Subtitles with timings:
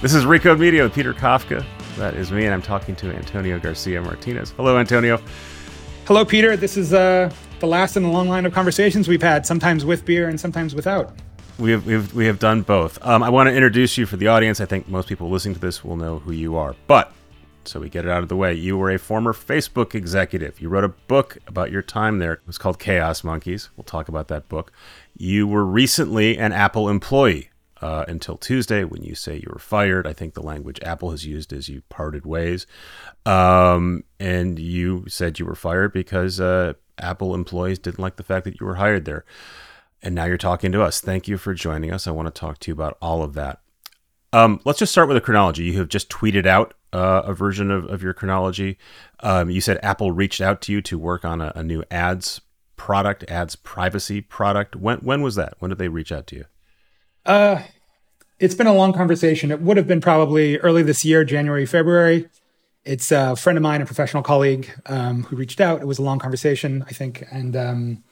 [0.00, 1.62] This is Recode Media with Peter Kafka.
[1.98, 4.52] That is me, and I'm talking to Antonio Garcia Martinez.
[4.52, 5.20] Hello, Antonio.
[6.06, 6.56] Hello, Peter.
[6.56, 10.06] This is uh, the last in a long line of conversations we've had, sometimes with
[10.06, 11.12] beer and sometimes without.
[11.58, 12.98] We have, we've, we have done both.
[13.06, 14.58] Um, I want to introduce you for the audience.
[14.58, 16.74] I think most people listening to this will know who you are.
[16.86, 17.12] But,
[17.64, 20.62] so we get it out of the way, you were a former Facebook executive.
[20.62, 22.32] You wrote a book about your time there.
[22.32, 23.68] It was called Chaos Monkeys.
[23.76, 24.72] We'll talk about that book.
[25.14, 27.49] You were recently an Apple employee
[27.80, 30.06] uh, until Tuesday when you say you were fired.
[30.06, 32.66] I think the language Apple has used is you parted ways.
[33.26, 38.44] Um, and you said you were fired because uh, Apple employees didn't like the fact
[38.44, 39.24] that you were hired there
[40.02, 41.00] and now you're talking to us.
[41.00, 42.06] Thank you for joining us.
[42.06, 43.60] I want to talk to you about all of that.
[44.32, 45.64] Um, let's just start with a chronology.
[45.64, 48.78] You have just tweeted out uh, a version of, of your chronology.
[49.20, 52.40] Um, you said Apple reached out to you to work on a, a, new ads
[52.76, 54.76] product, ads privacy product.
[54.76, 55.54] When when was that?
[55.58, 56.44] When did they reach out to you?
[57.24, 57.62] Uh,
[58.38, 59.50] it's been a long conversation.
[59.50, 62.28] It would have been probably early this year, January, February.
[62.84, 65.82] It's a friend of mine, a professional colleague, um, who reached out.
[65.82, 68.04] It was a long conversation, I think, and um,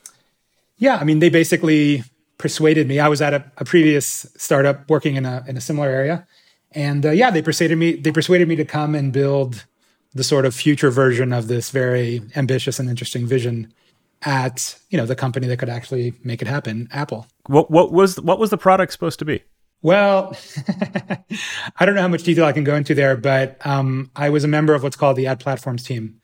[0.77, 2.05] yeah, I mean, they basically
[2.37, 3.00] persuaded me.
[3.00, 6.27] I was at a, a previous startup working in a in a similar area,
[6.72, 7.95] and uh, yeah, they persuaded me.
[7.95, 9.65] They persuaded me to come and build
[10.15, 13.72] the sort of future version of this very ambitious and interesting vision
[14.23, 17.27] at you know the company that could actually make it happen, Apple.
[17.47, 19.43] What what was what was the product supposed to be?
[19.81, 20.37] Well,
[21.79, 24.43] I don't know how much detail I can go into there, but um, I was
[24.43, 26.21] a member of what's called the ad platforms team,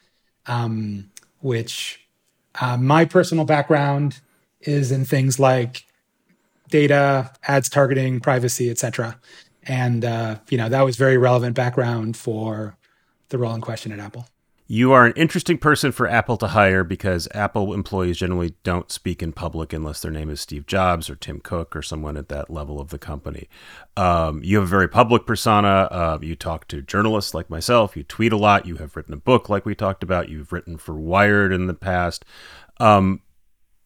[0.47, 2.09] um, which
[2.61, 4.21] uh, my personal background
[4.61, 5.85] is in things like
[6.69, 9.21] data, ads targeting, privacy, etc.
[9.63, 12.77] And uh, you know that was very relevant background for
[13.29, 14.27] the role in question at Apple.
[14.67, 19.23] You are an interesting person for Apple to hire because Apple employees generally don't speak
[19.23, 22.49] in public unless their name is Steve Jobs or Tim Cook or someone at that
[22.49, 23.47] level of the company.
[23.95, 25.89] Um, you have a very public persona.
[25.91, 27.95] Uh, you talk to journalists like myself.
[27.95, 28.65] You tweet a lot.
[28.65, 30.31] You have written a book like we talked about.
[30.31, 32.25] You've written for Wired in the past.
[32.81, 33.21] Um,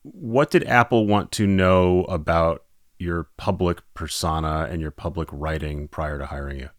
[0.05, 2.65] what did Apple want to know about
[3.01, 6.71] your public persona and your public writing prior to hiring you?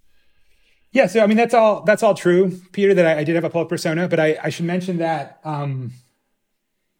[0.91, 2.93] Yeah, so I mean that's all that's all true, Peter.
[2.93, 5.91] That I, I did have a public persona, but I, I should mention that um,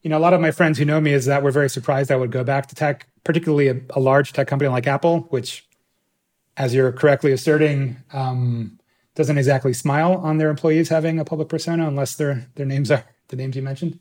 [0.02, 2.12] you know a lot of my friends who know me is that we're very surprised
[2.12, 5.66] I would go back to tech, particularly a, a large tech company like Apple, which,
[6.56, 8.78] as you're correctly asserting, um,
[9.16, 13.04] doesn't exactly smile on their employees having a public persona unless their their names are
[13.28, 13.98] the names you mentioned.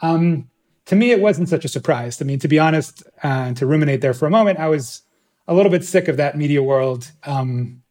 [0.00, 0.50] Um,
[0.86, 2.20] to me, it wasn't such a surprise.
[2.20, 5.02] I mean, to be honest, uh, to ruminate there for a moment, I was
[5.46, 7.12] a little bit sick of that media world.
[7.24, 7.82] Um,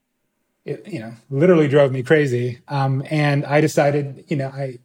[0.69, 2.59] it, you know, literally drove me crazy.
[2.67, 4.79] Um, and I decided, you know, I,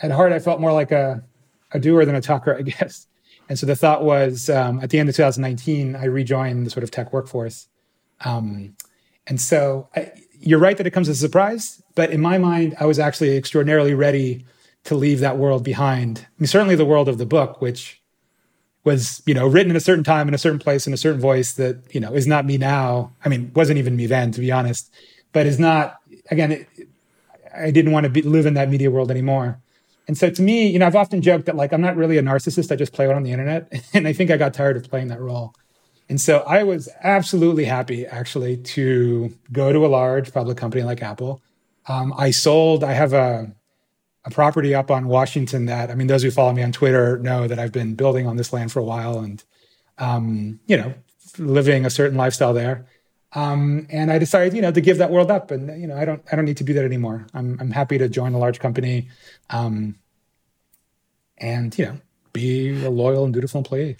[0.00, 1.24] at heart, I felt more like a,
[1.72, 3.06] a doer than a talker, I guess.
[3.48, 6.84] And so the thought was, um, at the end of 2019, I rejoined the sort
[6.84, 7.68] of tech workforce.
[8.24, 8.76] Um,
[9.26, 12.76] and so I, you're right that it comes as a surprise, but in my mind,
[12.78, 14.44] I was actually extraordinarily ready
[14.84, 16.26] to leave that world behind.
[16.26, 17.99] I mean, certainly the world of the book, which
[18.84, 21.20] was, you know, written in a certain time in a certain place in a certain
[21.20, 23.12] voice that, you know, is not me now.
[23.24, 24.92] I mean, wasn't even me then, to be honest,
[25.32, 25.98] but is not,
[26.30, 26.68] again, it,
[27.54, 29.60] I didn't want to be, live in that media world anymore.
[30.08, 32.22] And so to me, you know, I've often joked that like, I'm not really a
[32.22, 32.72] narcissist.
[32.72, 33.72] I just play it on the internet.
[33.94, 35.54] And I think I got tired of playing that role.
[36.08, 41.02] And so I was absolutely happy actually to go to a large public company like
[41.02, 41.40] Apple.
[41.86, 43.52] Um, I sold, I have a,
[44.24, 47.46] a property up on Washington that I mean, those who follow me on Twitter know
[47.46, 49.42] that I've been building on this land for a while and
[50.00, 50.94] um, you know,
[51.38, 52.86] living a certain lifestyle there.
[53.32, 56.04] Um, and I decided, you know, to give that world up, and you know, I
[56.04, 57.26] don't, I don't need to do that anymore.
[57.32, 59.08] I'm, I'm happy to join a large company,
[59.50, 59.96] um,
[61.38, 61.98] and you know,
[62.32, 63.98] be a loyal and dutiful employee.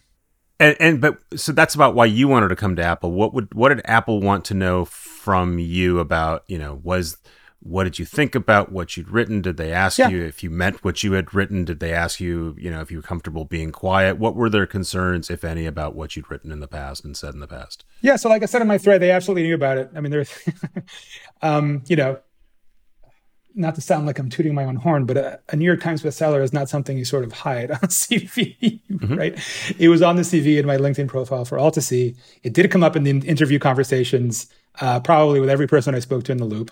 [0.59, 3.13] And, and but so that's about why you wanted to come to Apple.
[3.13, 7.17] What would what did Apple want to know from you about you know was
[7.63, 9.43] what did you think about what you'd written?
[9.43, 10.09] Did they ask yeah.
[10.09, 11.67] you if you meant what you had written?
[11.67, 14.19] Did they ask you, you know, if you were comfortable being quiet?
[14.19, 17.35] What were their concerns, if any, about what you'd written in the past and said
[17.35, 17.85] in the past?
[18.01, 19.91] Yeah, so like I said in my thread, they absolutely knew about it.
[19.95, 20.33] I mean, there's,
[21.43, 22.19] um, you know,
[23.55, 26.03] not to sound like I'm tooting my own horn, but a, a, New York Times
[26.03, 29.15] bestseller is not something you sort of hide on CV, mm-hmm.
[29.17, 29.39] right?
[29.79, 32.17] It was on the CV in my LinkedIn profile for all to see.
[32.43, 34.47] It did come up in the interview conversations,
[34.81, 36.71] uh, probably with every person I spoke to in the loop.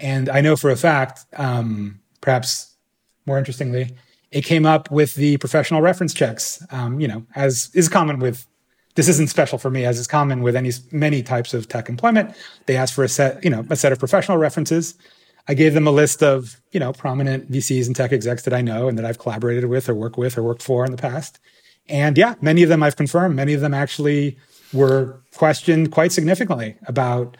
[0.00, 2.74] And I know for a fact, um, perhaps
[3.26, 3.94] more interestingly,
[4.30, 6.64] it came up with the professional reference checks.
[6.70, 8.46] Um, you know, as is common with
[8.94, 12.34] this isn't special for me, as is common with any many types of tech employment.
[12.66, 14.94] They ask for a set, you know, a set of professional references.
[15.48, 18.60] I gave them a list of you know prominent VCs and tech execs that I
[18.60, 21.38] know and that I've collaborated with or worked with or worked for in the past.
[21.88, 23.34] And yeah, many of them I've confirmed.
[23.34, 24.38] Many of them actually
[24.72, 27.36] were questioned quite significantly about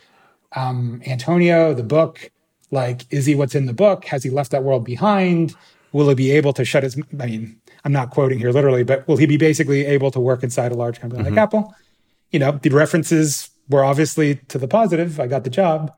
[0.56, 2.31] um, Antonio, the book,
[2.70, 4.05] like, is he what's in the book?
[4.06, 5.55] Has he left that world behind?
[5.93, 9.06] Will he be able to shut his, I mean, I'm not quoting here literally, but
[9.08, 11.34] will he be basically able to work inside a large company mm-hmm.
[11.34, 11.75] like Apple?
[12.31, 15.19] You know, the references were obviously to the positive.
[15.19, 15.93] I got the job,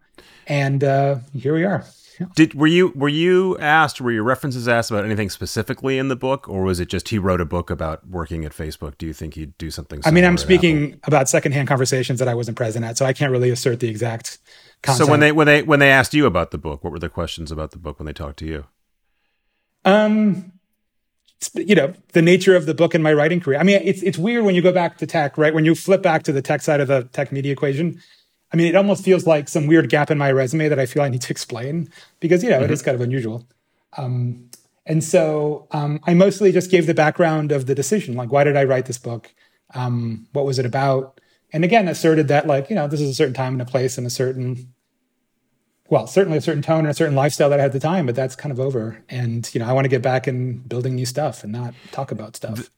[0.47, 1.85] and uh, here we are.
[2.35, 6.17] Did were you were you asked were your references asked about anything specifically in the
[6.17, 8.97] book, or was it just he wrote a book about working at Facebook?
[8.99, 10.01] Do you think he'd do something?
[10.05, 13.33] I mean, I'm speaking about secondhand conversations that I wasn't present at, so I can't
[13.33, 14.39] really assert the exact.
[14.83, 15.07] Content.
[15.07, 17.09] So when they when they when they asked you about the book, what were the
[17.09, 18.65] questions about the book when they talked to you?
[19.85, 20.53] Um,
[21.55, 23.59] you know the nature of the book and my writing career.
[23.59, 25.55] I mean, it's it's weird when you go back to tech, right?
[25.55, 28.01] When you flip back to the tech side of the tech media equation,
[28.53, 31.03] I mean, it almost feels like some weird gap in my resume that I feel
[31.03, 31.89] I need to explain
[32.21, 32.65] because you know mm-hmm.
[32.65, 33.47] it is kind of unusual.
[33.97, 34.51] Um,
[34.85, 38.57] and so um, I mostly just gave the background of the decision, like why did
[38.57, 39.33] I write this book?
[39.75, 41.21] Um, what was it about?
[41.53, 43.99] And again, asserted that like you know this is a certain time and a place
[43.99, 44.73] and a certain
[45.93, 48.07] well, certainly a certain tone and a certain lifestyle that I had at the time,
[48.07, 49.05] but that's kind of over.
[49.11, 52.11] And you know, I want to get back in building new stuff and not talk
[52.11, 52.71] about stuff.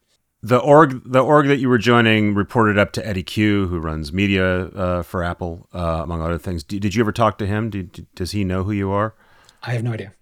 [0.42, 4.12] The, org, the org that you were joining, reported up to Eddy Cue, who runs
[4.12, 6.64] media uh, for Apple, uh, among other things.
[6.64, 7.70] Did, did, you ever talk to him?
[7.70, 9.14] Did, does he know who you are?
[9.62, 10.12] I have no idea.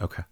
[0.00, 0.22] Okay.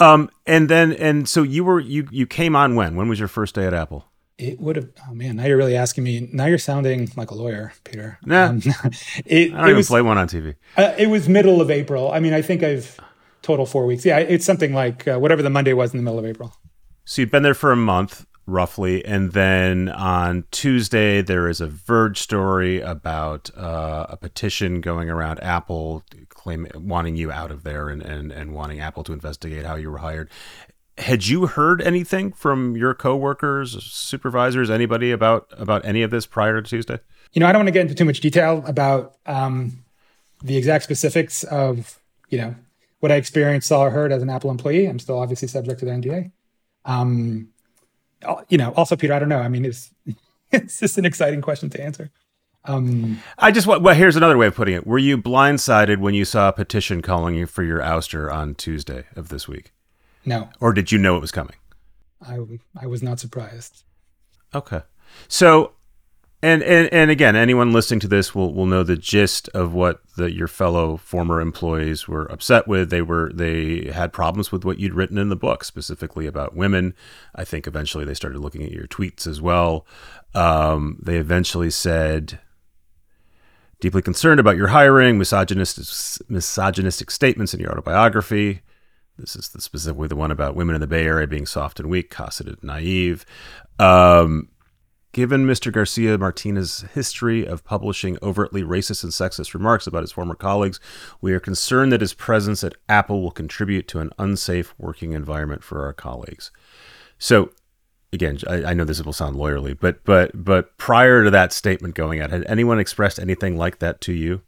[0.00, 2.96] Um, and then, and so you were you you came on when?
[2.96, 4.06] When was your first day at Apple?
[4.38, 4.88] It would have.
[5.08, 6.28] Oh man, now you're really asking me.
[6.32, 8.18] Now you're sounding like a lawyer, Peter.
[8.24, 8.58] Nah, um,
[9.26, 10.56] it, I don't it even was, play one on TV.
[10.76, 12.10] Uh, it was middle of April.
[12.10, 12.98] I mean, I think I've
[13.42, 14.04] total four weeks.
[14.04, 16.56] Yeah, it's something like uh, whatever the Monday was in the middle of April.
[17.04, 21.66] So you've been there for a month roughly, and then on Tuesday there is a
[21.66, 27.88] Verge story about uh, a petition going around Apple claiming wanting you out of there
[27.88, 30.28] and, and and wanting Apple to investigate how you were hired
[30.98, 36.60] had you heard anything from your coworkers, supervisors, anybody about about any of this prior
[36.60, 37.00] to Tuesday?
[37.32, 39.84] You know, I don't want to get into too much detail about um,
[40.42, 42.54] the exact specifics of you know
[43.00, 44.86] what I experienced, saw, or heard as an Apple employee.
[44.86, 46.30] I'm still obviously subject to the NDA.
[46.84, 47.48] Um,
[48.48, 49.40] you know, also, Peter, I don't know.
[49.40, 49.90] I mean, it's
[50.52, 52.10] it's just an exciting question to answer.
[52.66, 54.86] Um, I just want, well, here's another way of putting it.
[54.86, 59.04] Were you blindsided when you saw a petition calling you for your ouster on Tuesday
[59.14, 59.72] of this week?
[60.24, 60.48] No.
[60.60, 61.56] Or did you know it was coming?
[62.22, 62.38] I
[62.76, 63.84] I was not surprised.
[64.54, 64.82] Okay.
[65.28, 65.72] So
[66.44, 70.02] and, and and again, anyone listening to this will will know the gist of what
[70.18, 72.90] the, your fellow former employees were upset with.
[72.90, 76.94] They were they had problems with what you'd written in the book, specifically about women.
[77.34, 79.86] I think eventually they started looking at your tweets as well.
[80.34, 82.40] Um, they eventually said,
[83.80, 85.86] deeply concerned about your hiring, misogynistic
[86.28, 88.60] misogynistic statements in your autobiography.
[89.18, 91.88] This is the, specifically the one about women in the Bay Area being soft and
[91.88, 93.24] weak, cosseted, and naive.
[93.78, 94.48] Um,
[95.12, 95.72] given Mr.
[95.72, 100.80] Garcia Martinez's history of publishing overtly racist and sexist remarks about his former colleagues,
[101.20, 105.62] we are concerned that his presence at Apple will contribute to an unsafe working environment
[105.62, 106.50] for our colleagues.
[107.16, 107.50] So,
[108.12, 111.94] again, I, I know this will sound lawyerly, but but but prior to that statement
[111.94, 114.42] going out, had anyone expressed anything like that to you?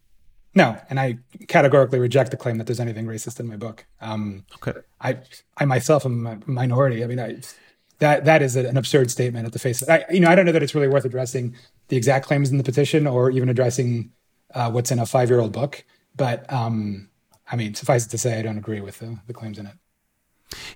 [0.56, 1.18] No, and I
[1.48, 3.84] categorically reject the claim that there's anything racist in my book.
[4.00, 4.80] Um, okay.
[5.02, 5.18] I
[5.58, 7.04] I myself am a minority.
[7.04, 7.36] I mean, I,
[7.98, 9.82] that that is an absurd statement at the face.
[9.82, 11.54] Of, I, you know, I don't know that it's really worth addressing
[11.88, 14.12] the exact claims in the petition or even addressing
[14.54, 15.84] uh, what's in a five year old book.
[16.16, 17.10] But um,
[17.52, 19.74] I mean, suffice it to say, I don't agree with the, the claims in it.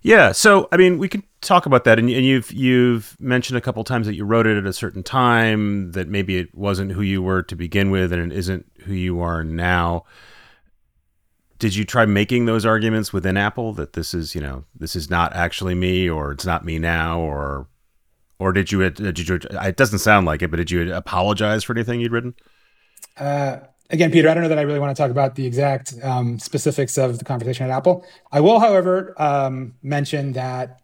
[0.03, 3.61] Yeah, so I mean, we can talk about that, and, and you've you've mentioned a
[3.61, 7.03] couple times that you wrote it at a certain time, that maybe it wasn't who
[7.03, 10.05] you were to begin with, and it isn't who you are now.
[11.59, 15.11] Did you try making those arguments within Apple that this is, you know, this is
[15.11, 17.69] not actually me, or it's not me now, or,
[18.39, 18.89] or did you?
[18.91, 19.39] Did you?
[19.51, 22.35] It doesn't sound like it, but did you apologize for anything you'd written?
[23.19, 23.59] Uh,
[23.91, 26.39] again, Peter, I don't know that I really want to talk about the exact um,
[26.39, 28.05] specifics of the conversation at Apple.
[28.33, 30.81] I will, however, um, mention that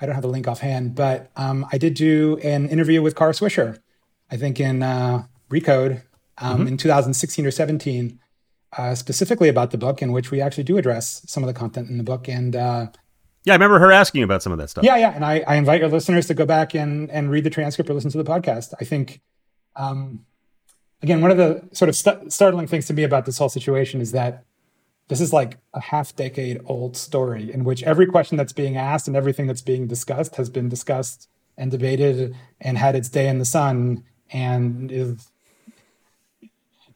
[0.00, 3.32] I don't have the link offhand, but um, I did do an interview with Kara
[3.32, 3.78] Swisher,
[4.30, 6.02] I think in uh, Recode
[6.38, 6.68] um, mm-hmm.
[6.68, 8.18] in 2016 or 17,
[8.76, 11.88] uh, specifically about the book, in which we actually do address some of the content
[11.88, 12.28] in the book.
[12.28, 12.88] And uh,
[13.44, 14.84] yeah, I remember her asking about some of that stuff.
[14.84, 15.14] Yeah, yeah.
[15.14, 17.94] And I, I invite your listeners to go back and, and read the transcript or
[17.94, 18.74] listen to the podcast.
[18.80, 19.20] I think
[19.76, 20.24] um,
[21.04, 24.00] again, one of the sort of st- startling things to me about this whole situation
[24.00, 24.42] is that
[25.08, 29.06] this is like a half decade old story in which every question that's being asked
[29.06, 33.38] and everything that's being discussed has been discussed and debated and had its day in
[33.38, 35.30] the sun and is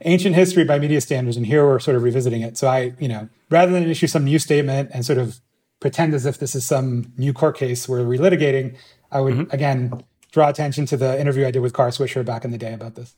[0.01, 3.09] ancient history by media standards and here we're sort of revisiting it so i you
[3.09, 5.41] know rather than issue some new statement and sort of
[5.81, 8.75] pretend as if this is some new court case we're relitigating
[9.11, 9.55] i would mm-hmm.
[9.55, 12.73] again draw attention to the interview i did with Kara Swisher back in the day
[12.73, 13.13] about this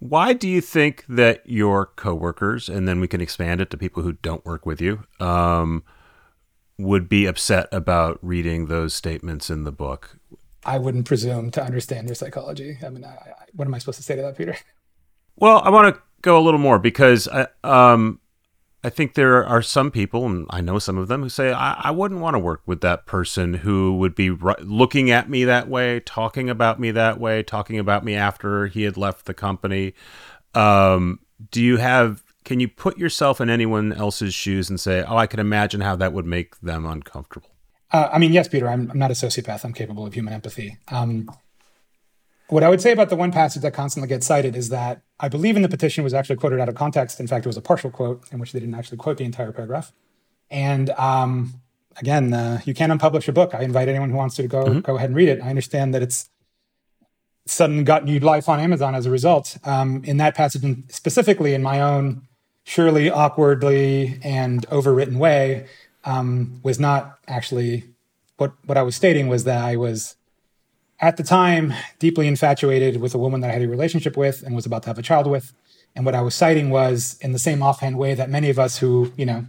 [0.00, 4.02] Why do you think that your coworkers, and then we can expand it to people
[4.02, 5.82] who don't work with you, um,
[6.78, 10.18] would be upset about reading those statements in the book?
[10.64, 12.78] I wouldn't presume to understand your psychology.
[12.84, 14.56] I mean, I, I, what am I supposed to say to that, Peter?
[15.36, 18.20] Well, I want to go a little more because I, um,
[18.84, 21.80] I think there are some people, and I know some of them, who say, I,
[21.84, 25.68] I wouldn't want to work with that person who would be looking at me that
[25.68, 29.94] way, talking about me that way, talking about me after he had left the company.
[30.54, 31.18] Um,
[31.50, 35.26] do you have, can you put yourself in anyone else's shoes and say, oh, I
[35.26, 37.50] can imagine how that would make them uncomfortable?
[37.90, 39.64] Uh, I mean, yes, Peter, I'm, I'm, not a sociopath.
[39.64, 40.76] I'm capable of human empathy.
[40.88, 41.28] Um,
[42.48, 45.28] what I would say about the one passage that constantly gets cited is that I
[45.28, 47.18] believe in the petition was actually quoted out of context.
[47.20, 49.52] In fact, it was a partial quote in which they didn't actually quote the entire
[49.52, 49.92] paragraph.
[50.50, 51.60] And um,
[51.96, 53.54] again, uh, you can't unpublish a book.
[53.54, 54.80] I invite anyone who wants to go mm-hmm.
[54.80, 55.42] go ahead and read it.
[55.42, 56.30] I understand that it's
[57.46, 59.56] sudden got new life on Amazon as a result.
[59.64, 62.22] Um, in that passage, and specifically in my own
[62.64, 65.66] surely awkwardly and overwritten way,
[66.04, 67.84] um, was not actually
[68.36, 70.14] what what I was stating was that I was
[71.00, 74.54] at the time deeply infatuated with a woman that I had a relationship with and
[74.54, 75.52] was about to have a child with.
[75.94, 78.78] And what I was citing was in the same offhand way that many of us
[78.78, 79.46] who, you know,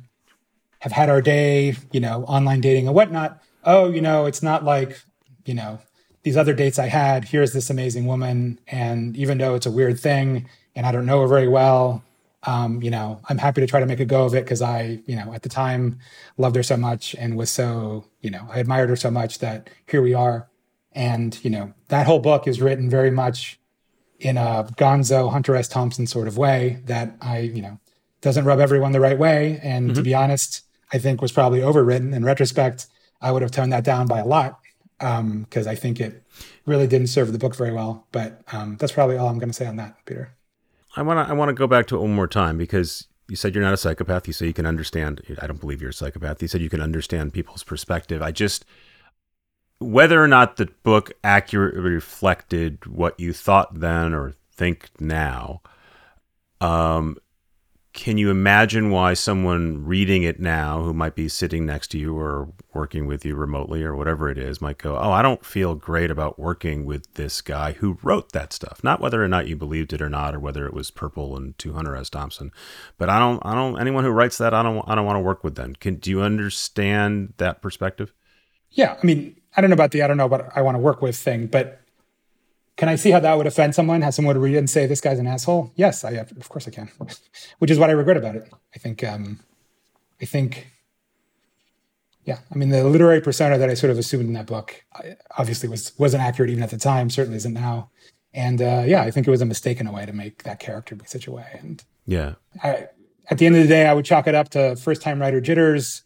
[0.79, 3.41] have had our day, you know, online dating and whatnot.
[3.63, 5.01] Oh, you know, it's not like,
[5.45, 5.79] you know,
[6.23, 7.25] these other dates I had.
[7.25, 8.59] Here's this amazing woman.
[8.67, 12.03] And even though it's a weird thing and I don't know her very well,
[12.43, 15.01] um, you know, I'm happy to try to make a go of it because I,
[15.05, 15.99] you know, at the time
[16.37, 19.69] loved her so much and was so, you know, I admired her so much that
[19.87, 20.48] here we are.
[20.93, 23.59] And, you know, that whole book is written very much
[24.19, 25.67] in a gonzo Hunter S.
[25.67, 27.79] Thompson sort of way that I, you know,
[28.21, 29.59] doesn't rub everyone the right way.
[29.63, 29.95] And mm-hmm.
[29.95, 32.13] to be honest, I think was probably overwritten.
[32.13, 32.87] In retrospect,
[33.21, 34.59] I would have toned that down by a lot
[34.97, 36.23] because um, I think it
[36.65, 38.07] really didn't serve the book very well.
[38.11, 40.33] But um, that's probably all I'm going to say on that, Peter.
[40.95, 43.35] I want to I want to go back to it one more time because you
[43.35, 44.27] said you're not a psychopath.
[44.27, 45.21] You say you can understand.
[45.39, 46.41] I don't believe you're a psychopath.
[46.41, 48.21] You said you can understand people's perspective.
[48.21, 48.65] I just
[49.79, 55.61] whether or not the book accurately reflected what you thought then or think now,
[56.59, 57.17] um,
[57.93, 62.15] can you imagine why someone reading it now who might be sitting next to you
[62.15, 65.75] or working with you remotely or whatever it is might go, Oh, I don't feel
[65.75, 68.83] great about working with this guy who wrote that stuff.
[68.83, 71.55] Not whether or not you believed it or not, or whether it was purple and
[71.61, 72.09] Hunter S.
[72.09, 72.51] Thompson,
[72.97, 75.21] but I don't, I don't, anyone who writes that, I don't, I don't want to
[75.21, 75.75] work with them.
[75.75, 78.13] Can, do you understand that perspective?
[78.69, 78.97] Yeah.
[79.01, 81.01] I mean, I don't know about the I don't know what I want to work
[81.01, 81.81] with thing, but
[82.77, 84.01] can I see how that would offend someone?
[84.03, 85.73] Have someone read it and say this guy's an asshole?
[85.75, 86.89] Yes, I of course I can.
[87.59, 88.49] Which is what I regret about it.
[88.73, 89.41] I think um,
[90.21, 90.67] I think
[92.23, 94.81] yeah, I mean the literary persona that I sort of assumed in that book
[95.37, 97.89] obviously was wasn't accurate even at the time, certainly isn't now.
[98.33, 100.59] And uh, yeah, I think it was a mistake in a way to make that
[100.61, 101.59] character be such a way.
[101.59, 102.87] And yeah, I,
[103.29, 105.41] at the end of the day, I would chalk it up to first time writer
[105.41, 106.03] jitters,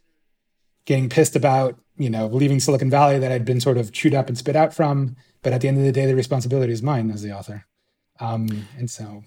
[0.85, 4.27] getting pissed about you know, leaving Silicon Valley that I'd been sort of chewed up
[4.27, 5.15] and spit out from.
[5.41, 7.65] But at the end of the day, the responsibility is mine as the author.
[8.19, 9.23] Um, and so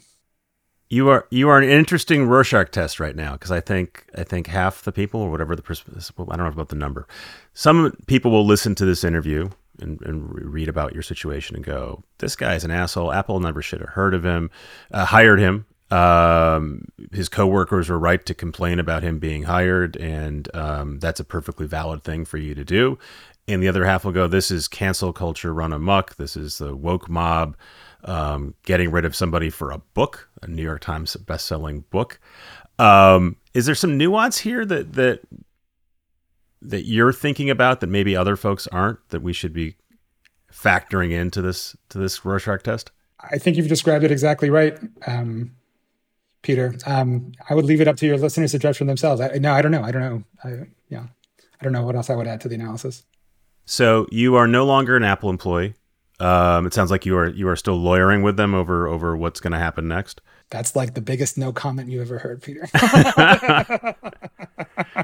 [0.88, 4.46] you are you are an interesting Rorschach test right now because I think I think
[4.46, 7.06] half the people or whatever the I don't know about the number.
[7.54, 12.04] Some people will listen to this interview and, and read about your situation and go,
[12.18, 13.12] "This guy's an asshole.
[13.12, 14.50] Apple never should have heard of him,
[14.92, 20.54] uh, hired him, um, his coworkers were right to complain about him being hired, and
[20.54, 22.98] um, that's a perfectly valid thing for you to do.
[23.48, 26.16] And the other half will go, "This is cancel culture run amok.
[26.16, 27.56] This is the woke mob
[28.04, 32.18] um, getting rid of somebody for a book, a New York Times best-selling book."
[32.78, 35.20] Um, is there some nuance here that that
[36.62, 39.76] that you're thinking about that maybe other folks aren't that we should be
[40.52, 42.90] factoring into this to this Rorschach test?
[43.20, 44.76] I think you've described it exactly right.
[45.06, 45.52] Um,
[46.46, 46.74] Peter.
[46.86, 49.20] Um, I would leave it up to your listeners to judge for themselves.
[49.20, 49.82] I, no, I don't know.
[49.82, 50.24] I don't know.
[50.44, 51.06] I, yeah,
[51.60, 53.04] I don't know what else I would add to the analysis.
[53.64, 55.74] So you are no longer an Apple employee.
[56.18, 59.40] Um, it sounds like you are you are still lawyering with them over over what's
[59.40, 60.22] going to happen next.
[60.48, 62.66] That's like the biggest no comment you ever heard, Peter.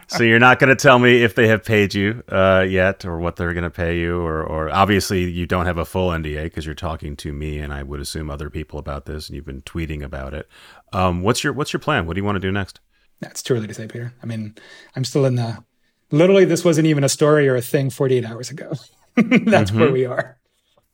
[0.07, 3.19] so you're not going to tell me if they have paid you uh, yet, or
[3.19, 6.45] what they're going to pay you, or, or obviously you don't have a full NDA
[6.45, 9.45] because you're talking to me and I would assume other people about this, and you've
[9.45, 10.49] been tweeting about it.
[10.93, 12.07] Um, what's your what's your plan?
[12.07, 12.79] What do you want to do next?
[13.21, 14.15] That's too early to say, Peter.
[14.23, 14.55] I mean,
[14.95, 15.65] I'm still in the.
[16.11, 18.73] Literally, this wasn't even a story or a thing 48 hours ago.
[19.17, 19.81] That's mm-hmm.
[19.81, 20.39] where we are.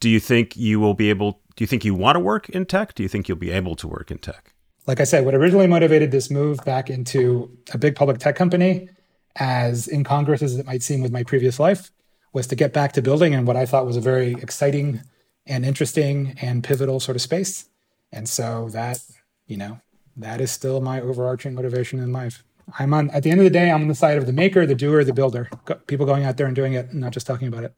[0.01, 1.41] Do you think you will be able?
[1.57, 2.95] Do you think you want to work in tech?
[2.95, 4.55] Do you think you'll be able to work in tech?
[4.87, 8.89] Like I said, what originally motivated this move back into a big public tech company,
[9.37, 11.91] as incongruous as it might seem with my previous life,
[12.33, 15.03] was to get back to building in what I thought was a very exciting
[15.47, 17.69] and interesting and pivotal sort of space.
[18.13, 19.01] And so that,
[19.47, 19.81] you know,
[20.17, 22.45] that is still my overarching motivation in life.
[22.79, 24.67] I'm on, at the end of the day, I'm on the side of the maker,
[24.67, 25.51] the doer, the builder,
[25.87, 27.75] people going out there and doing it, not just talking about it.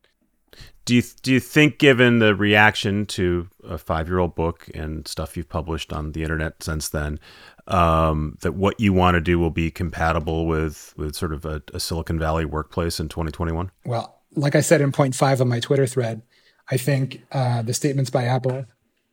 [0.84, 5.06] Do you do you think, given the reaction to a five year old book and
[5.06, 7.20] stuff you've published on the internet since then,
[7.68, 11.62] um, that what you want to do will be compatible with with sort of a,
[11.72, 13.70] a Silicon Valley workplace in 2021?
[13.84, 16.22] Well, like I said in point five of my Twitter thread,
[16.70, 18.64] I think uh, the statements by Apple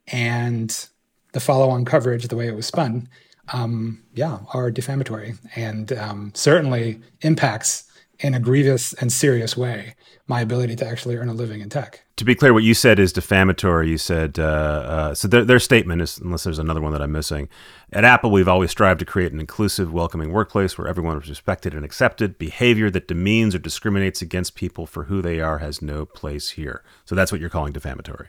[0.07, 0.87] and
[1.33, 3.09] the follow on coverage, the way it was spun,
[3.53, 7.86] um, yeah, are defamatory and um, certainly impacts
[8.19, 9.95] in a grievous and serious way
[10.27, 12.03] my ability to actually earn a living in tech.
[12.17, 13.89] To be clear, what you said is defamatory.
[13.89, 17.11] You said, uh, uh, so their, their, statement is, unless there's another one that I'm
[17.11, 17.47] missing,
[17.93, 21.73] at Apple, we've always strived to create an inclusive, welcoming workplace where everyone is respected
[21.73, 22.37] and accepted.
[22.37, 26.83] Behavior that demeans or discriminates against people for who they are has no place here.
[27.05, 28.27] So that's what you're calling defamatory.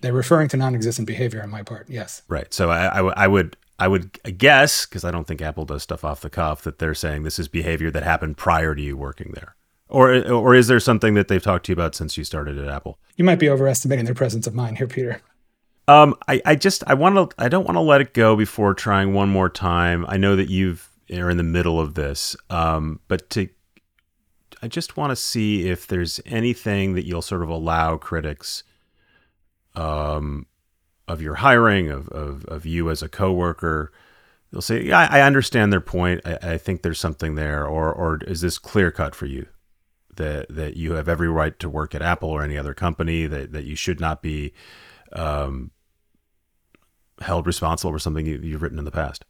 [0.00, 2.22] They're referring to non existent behavior on my part, yes.
[2.28, 2.52] Right.
[2.52, 6.04] So I, I, I would I would guess, because I don't think Apple does stuff
[6.04, 9.32] off the cuff, that they're saying this is behavior that happened prior to you working
[9.34, 9.54] there.
[9.88, 12.68] Or, or is there something that they've talked to you about since you started at
[12.68, 12.98] Apple?
[13.16, 15.22] You might be overestimating their presence of mind here, Peter.
[15.86, 18.74] Um, I, I just I want to I don't want to let it go before
[18.74, 20.04] trying one more time.
[20.06, 23.48] I know that you've are in the middle of this, um, but to
[24.60, 28.64] I just want to see if there's anything that you'll sort of allow critics
[29.74, 30.46] um,
[31.08, 33.90] of your hiring, of, of, of you as a coworker,
[34.52, 36.20] they'll say, "Yeah, I, understand their point.
[36.24, 39.46] I, I, think there's something there," or or is this clear cut for you
[40.16, 43.52] that that you have every right to work at Apple or any other company that
[43.52, 44.52] that you should not be
[45.12, 45.70] um,
[47.20, 49.24] held responsible for something you, have written in the past?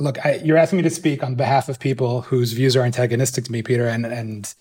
[0.00, 3.44] Look, I, you're asking me to speak on behalf of people whose views are antagonistic
[3.44, 4.54] to me, Peter, and and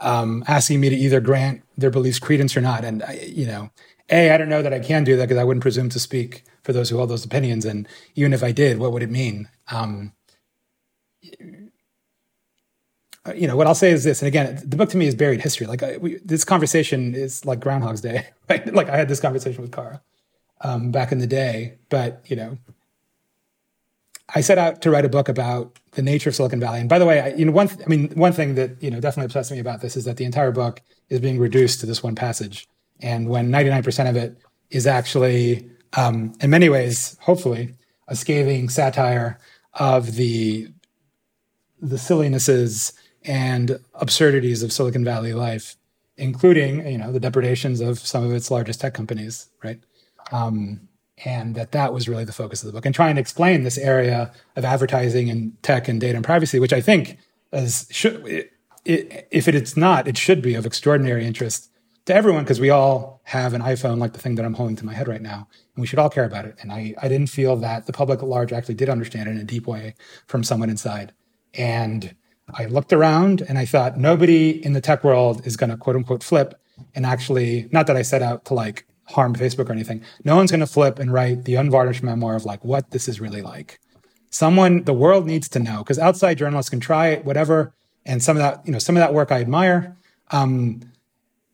[0.00, 2.84] um, asking me to either grant their beliefs credence or not.
[2.84, 3.70] And you know,
[4.10, 6.44] a, I don't know that I can do that because I wouldn't presume to speak
[6.62, 7.64] for those who hold those opinions.
[7.64, 9.48] And even if I did, what would it mean?
[9.70, 10.12] Um,
[13.34, 15.40] you know, what I'll say is this, and again, the book to me is buried
[15.42, 15.66] history.
[15.66, 18.28] Like I, we, this conversation is like Groundhog's Day.
[18.48, 18.74] Right?
[18.74, 20.02] Like I had this conversation with Kara
[20.62, 22.58] um, back in the day, but you know,
[24.34, 26.80] I set out to write a book about the nature of Silicon Valley.
[26.80, 28.90] And by the way, I, you know, one, th- I mean, one thing that you
[28.90, 31.86] know definitely upsets me about this is that the entire book is being reduced to
[31.86, 32.66] this one passage
[33.02, 34.38] and when 99% of it
[34.70, 37.74] is actually, um, in many ways, hopefully,
[38.08, 39.38] a scathing satire
[39.74, 40.68] of the
[41.82, 42.92] the sillinesses
[43.24, 45.76] and absurdities of Silicon Valley life,
[46.16, 49.80] including you know the depredations of some of its largest tech companies, right?
[50.32, 50.88] Um,
[51.24, 53.78] and that that was really the focus of the book, and trying to explain this
[53.78, 57.18] area of advertising and tech and data and privacy, which I think
[57.52, 58.52] is should it,
[58.84, 61.69] it, if it is not, it should be of extraordinary interest
[62.10, 64.84] to everyone because we all have an iPhone like the thing that I'm holding to
[64.84, 66.56] my head right now, and we should all care about it.
[66.60, 69.38] And I, I didn't feel that the public at large actually did understand it in
[69.38, 69.94] a deep way
[70.26, 71.12] from someone inside.
[71.54, 72.14] And
[72.52, 75.96] I looked around and I thought nobody in the tech world is going to quote
[75.96, 76.60] unquote flip
[76.94, 80.02] and actually, not that I set out to like harm Facebook or anything.
[80.24, 83.20] No one's going to flip and write the unvarnished memoir of like what this is
[83.20, 83.80] really like.
[84.30, 87.74] Someone, the world needs to know because outside journalists can try it, whatever.
[88.06, 89.96] And some of that, you know, some of that work I admire.
[90.30, 90.80] Um,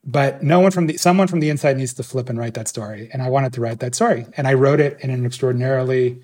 [0.07, 2.69] but no one from the someone from the inside needs to flip and write that
[2.69, 3.11] story.
[3.13, 4.27] And i wanted to write that story.
[4.37, 6.23] And i wrote it in an extraordinarily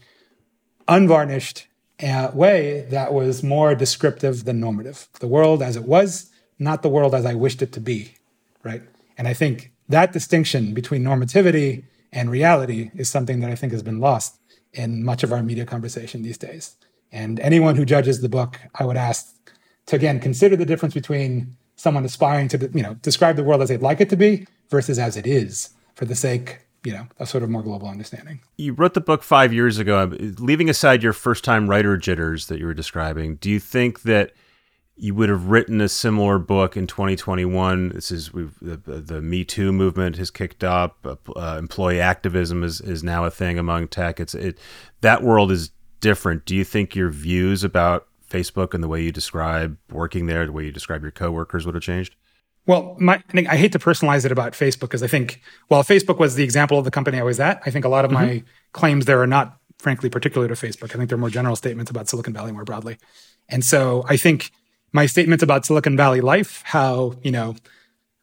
[0.89, 1.67] unvarnished
[2.03, 5.09] uh, way that was more descriptive than normative.
[5.21, 8.15] The world as it was not the world as i wished it to be
[8.63, 8.83] right?
[9.19, 13.83] And i think that distinction between normativity and reality is something that i think has
[13.83, 14.39] been lost
[14.73, 16.77] in much of our media conversation these days.
[17.11, 19.51] And anyone who judges the book i would ask
[19.87, 23.69] to again consider the difference between someone aspiring to you know describe the world as
[23.69, 27.27] they'd like it to be versus as it is for the sake you know a
[27.27, 28.41] sort of more global understanding.
[28.57, 30.13] You wrote the book five years ago.
[30.39, 34.31] Leaving aside your first time writer jitters that you were describing do you think that
[34.95, 39.73] you would have written a similar book in 2021 this is the, the me too
[39.73, 40.99] movement has kicked up.
[41.05, 44.21] Uh, uh, employee activism is, is now a thing among tech.
[44.21, 44.57] It's it
[45.01, 46.45] that world is different.
[46.45, 50.53] Do you think your views about Facebook and the way you describe working there, the
[50.53, 52.17] way you describe your coworkers would have changed?
[52.67, 56.37] Well, my, I hate to personalize it about Facebook because I think while Facebook was
[56.37, 58.27] the example of the company I was at, I think a lot of mm-hmm.
[58.27, 60.95] my claims there are not, frankly, particular to Facebook.
[60.95, 62.99] I think they're more general statements about Silicon Valley more broadly.
[63.49, 64.53] And so I think
[64.93, 67.57] my statements about Silicon Valley life, how, you know,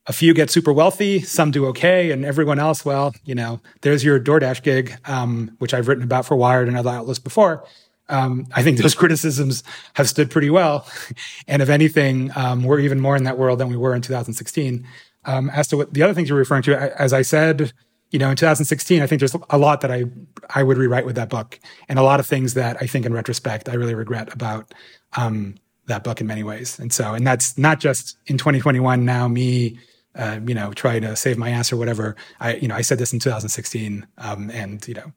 [0.08, 4.04] a few get super wealthy, some do okay, and everyone else, well, you know, there's
[4.04, 7.66] your DoorDash gig, um, which I've written about for Wired and other outlets before
[8.10, 10.88] um, I think those criticisms have stood pretty well.
[11.48, 14.86] and if anything, um, we're even more in that world than we were in 2016.
[15.26, 17.74] Um, as to what the other things you're referring to, as I said
[18.12, 20.06] you know, in 2016, I think there's a lot that I
[20.50, 23.14] I would rewrite with that book, and a lot of things that I think, in
[23.14, 24.74] retrospect, I really regret about
[25.16, 26.80] um, that book in many ways.
[26.80, 29.06] And so, and that's not just in 2021.
[29.06, 29.80] Now, me,
[30.16, 32.16] uh, you know, trying to save my ass or whatever.
[32.40, 35.12] I, you know, I said this in 2016, um, and you know,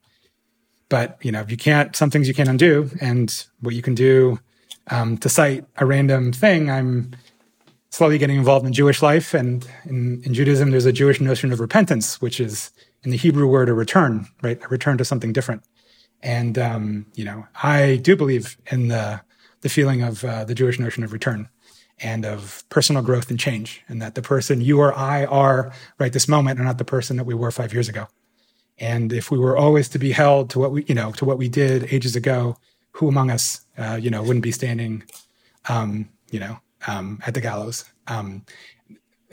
[0.93, 1.95] but you know, if you can't.
[1.95, 4.39] Some things you can't undo, and what you can do
[4.91, 6.69] um, to cite a random thing.
[6.69, 7.15] I'm
[7.89, 9.33] slowly getting involved in Jewish life.
[9.33, 12.69] And in, in, Judaism, there's a Jewish notion of repentance, which is
[13.01, 14.63] in the Hebrew word a return, right?
[14.63, 15.63] A return to something different.
[16.21, 19.21] And, um, you know, I do believe in the,
[19.61, 21.49] the feeling of uh, the Jewish notion of return
[21.97, 26.13] and of personal growth and change, and that the person you or I are right
[26.13, 28.09] this moment are not the person that we were five years ago.
[28.79, 31.37] And if we were always to be held to what we, you know, to what
[31.37, 32.57] we did ages ago,
[32.91, 35.03] who among us, uh, you know, wouldn't be standing,
[35.69, 37.85] um, you know, um, at the gallows.
[38.07, 38.45] Um,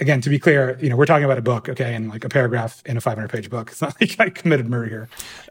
[0.01, 2.29] again, to be clear, you know, we're talking about a book, okay, and like a
[2.29, 3.71] paragraph in a 500 page book.
[3.71, 5.09] It's not like I committed murder here.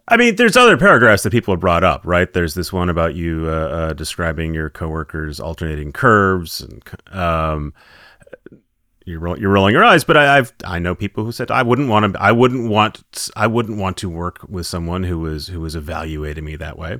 [0.07, 2.31] I mean, there's other paragraphs that people have brought up, right?
[2.33, 7.73] There's this one about you uh, uh, describing your coworkers alternating curves, and um,
[9.05, 10.03] you're ro- you're rolling your eyes.
[10.03, 13.29] But I, I've I know people who said I wouldn't want to I wouldn't want
[13.35, 16.99] I wouldn't want to work with someone who was who was evaluating me that way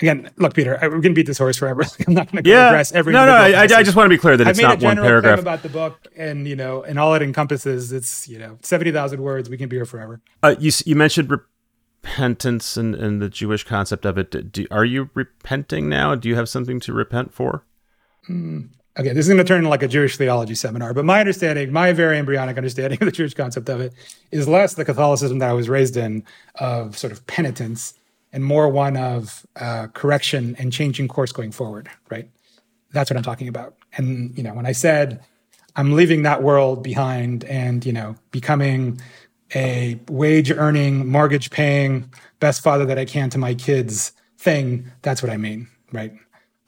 [0.00, 1.82] again, look, Peter, we're going to beat this horse forever.
[2.06, 2.68] I'm not going to yeah.
[2.68, 3.12] address every.
[3.12, 5.38] No, no, I, I, just want to be clear that I it's not one paragraph
[5.38, 7.92] about the book, and you know, and all it encompasses.
[7.92, 9.48] It's you know, seventy thousand words.
[9.48, 10.20] We can be here forever.
[10.42, 14.52] Uh, you you mentioned repentance and, and the Jewish concept of it.
[14.52, 16.14] Do, are you repenting now?
[16.14, 17.64] Do you have something to repent for?
[18.28, 18.70] Mm.
[18.96, 21.72] Okay, this is going to turn into like a Jewish theology seminar, but my understanding,
[21.72, 23.92] my very embryonic understanding of the Jewish concept of it,
[24.30, 26.24] is less the Catholicism that I was raised in
[26.56, 27.94] of sort of penitence
[28.32, 32.28] and more one of uh, correction and changing course going forward, right?
[32.92, 33.74] That's what I'm talking about.
[33.96, 35.24] And, you know, when I said
[35.76, 39.00] I'm leaving that world behind and, you know, becoming
[39.54, 45.22] a wage earning, mortgage paying, best father that I can to my kids thing, that's
[45.22, 46.12] what I mean, right?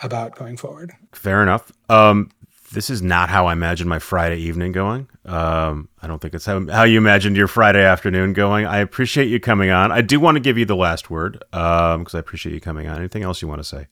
[0.01, 0.93] About going forward.
[1.13, 1.73] Fair enough.
[1.89, 2.31] Um,
[2.73, 5.09] this is not how I imagined my Friday evening going.
[5.25, 8.67] Um, I don't think it's how, how you imagined your Friday afternoon going.
[8.67, 9.93] I appreciate you coming on.
[9.93, 12.89] I do want to give you the last word because um, I appreciate you coming
[12.89, 12.99] on.
[12.99, 13.87] Anything else you want to say?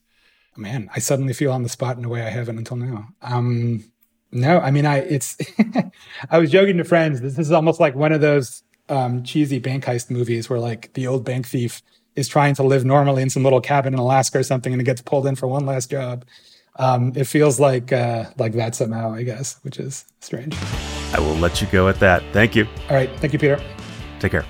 [0.56, 3.08] Man, I suddenly feel on the spot in a way I haven't until now.
[3.22, 3.84] Um,
[4.30, 5.36] no, I mean, I it's.
[6.30, 7.20] I was joking to friends.
[7.20, 11.06] This is almost like one of those um, cheesy bank heist movies where like the
[11.06, 11.82] old bank thief
[12.16, 14.84] is trying to live normally in some little cabin in Alaska or something, and it
[14.84, 16.24] gets pulled in for one last job
[16.76, 20.56] um, it feels like uh, like that somehow, I guess, which is strange.
[21.12, 22.22] I will let you go at that.
[22.32, 22.66] Thank you.
[22.88, 23.10] All right.
[23.20, 23.60] Thank you, Peter.
[24.18, 24.44] Take care.